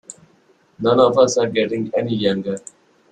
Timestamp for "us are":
1.19-1.45